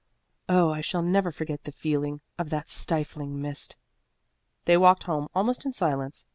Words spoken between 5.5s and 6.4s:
in silence.